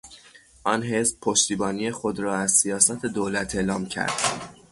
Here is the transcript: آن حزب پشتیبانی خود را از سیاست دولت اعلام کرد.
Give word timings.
آن 0.63 0.83
حزب 0.83 1.19
پشتیبانی 1.21 1.91
خود 1.91 2.19
را 2.19 2.35
از 2.35 2.51
سیاست 2.51 3.05
دولت 3.05 3.55
اعلام 3.55 3.85
کرد. 3.85 4.51